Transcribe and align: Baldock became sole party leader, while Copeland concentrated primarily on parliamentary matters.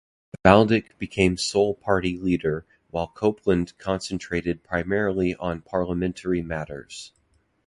Baldock 0.43 0.97
became 0.97 1.37
sole 1.37 1.75
party 1.75 2.17
leader, 2.17 2.65
while 2.89 3.05
Copeland 3.07 3.77
concentrated 3.77 4.63
primarily 4.63 5.35
on 5.35 5.61
parliamentary 5.61 6.41
matters. 6.41 7.13